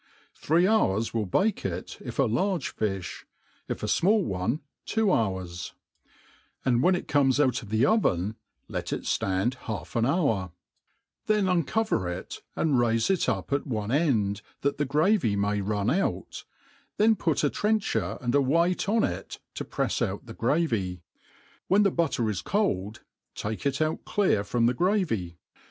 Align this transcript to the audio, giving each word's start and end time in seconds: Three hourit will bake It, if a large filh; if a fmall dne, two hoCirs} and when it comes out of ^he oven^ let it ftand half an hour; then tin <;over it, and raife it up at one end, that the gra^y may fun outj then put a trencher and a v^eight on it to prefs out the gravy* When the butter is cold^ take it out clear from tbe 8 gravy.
Three 0.33 0.63
hourit 0.63 1.13
will 1.13 1.27
bake 1.27 1.63
It, 1.63 1.99
if 2.01 2.17
a 2.17 2.23
large 2.23 2.69
filh; 2.75 3.23
if 3.67 3.83
a 3.83 3.85
fmall 3.85 4.25
dne, 4.27 4.57
two 4.83 5.05
hoCirs} 5.11 5.73
and 6.65 6.81
when 6.81 6.95
it 6.95 7.07
comes 7.07 7.39
out 7.39 7.61
of 7.61 7.69
^he 7.69 7.81
oven^ 7.81 8.33
let 8.67 8.91
it 8.91 9.03
ftand 9.03 9.53
half 9.69 9.95
an 9.95 10.07
hour; 10.07 10.53
then 11.27 11.45
tin 11.45 11.65
<;over 11.79 12.09
it, 12.09 12.41
and 12.55 12.79
raife 12.79 13.11
it 13.11 13.29
up 13.29 13.53
at 13.53 13.67
one 13.67 13.91
end, 13.91 14.41
that 14.61 14.79
the 14.79 14.87
gra^y 14.87 15.37
may 15.37 15.61
fun 15.61 15.89
outj 15.89 16.45
then 16.97 17.15
put 17.15 17.43
a 17.43 17.51
trencher 17.51 18.17
and 18.21 18.33
a 18.33 18.39
v^eight 18.39 18.89
on 18.89 19.03
it 19.03 19.37
to 19.53 19.63
prefs 19.63 20.01
out 20.03 20.25
the 20.25 20.33
gravy* 20.33 21.03
When 21.67 21.83
the 21.83 21.91
butter 21.91 22.27
is 22.27 22.41
cold^ 22.41 23.01
take 23.35 23.67
it 23.67 23.79
out 23.79 24.03
clear 24.05 24.43
from 24.43 24.65
tbe 24.65 24.71
8 24.71 24.77
gravy. 24.77 25.37